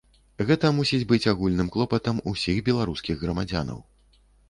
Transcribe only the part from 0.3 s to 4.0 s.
Гэта мусіць быць агульным клопатам усіх беларускіх грамадзянаў.